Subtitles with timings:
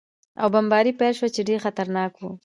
[0.41, 2.23] او بمبار پېل شو، چې ډېر خطرناک و.